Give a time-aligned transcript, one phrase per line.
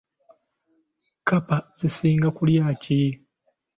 [1.19, 2.99] Kkapa zisinga kulya ki?